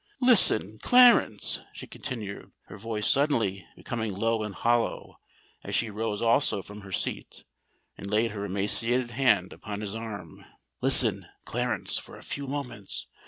"Listen, 0.21 0.79
Clarence," 0.81 1.59
she 1.73 1.85
continued, 1.85 2.51
her 2.69 2.77
voice 2.79 3.07
suddenly 3.07 3.67
becoming 3.75 4.11
low 4.11 4.41
and 4.41 4.55
hollow, 4.55 5.19
as 5.63 5.75
she 5.75 5.91
rose 5.91 6.23
also 6.23 6.63
from 6.63 6.81
her 6.81 6.91
seat 6.91 7.43
and 7.99 8.09
laid 8.09 8.31
her 8.31 8.43
emaciated 8.43 9.11
hand 9.11 9.53
upon 9.53 9.79
his 9.81 9.93
arm,—"listen, 9.93 11.27
Clarence, 11.45 11.99
for 11.99 12.17
a 12.17 12.23
few 12.23 12.47
moments. 12.47 13.05